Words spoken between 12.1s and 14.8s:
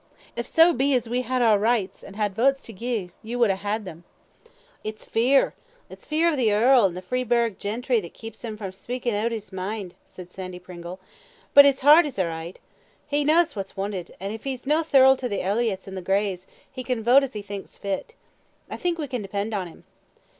a' richt. He kens what's wanted, and if he's